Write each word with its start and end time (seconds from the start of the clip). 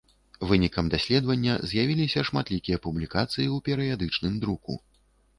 Вынікам 0.51 0.85
даследавання 0.93 1.57
з'явіліся 1.71 2.23
шматлікія 2.29 2.77
публікацыі 2.85 3.45
ў 3.49 3.57
перыядычным 3.67 4.39
друку. 4.45 4.79